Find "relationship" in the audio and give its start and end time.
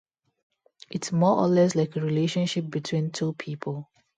2.01-2.71